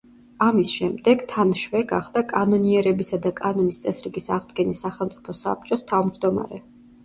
[0.43, 6.65] ამის შემდეგ თან შვე გახდა კანონიერებისა და კანონის წესრიგის აღდგენის სახელმწიფო საბჭოს თავმჯდომარე.